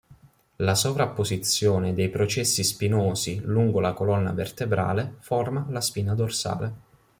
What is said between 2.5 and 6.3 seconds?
spinosi lungo la colonna vertebrale forma la spina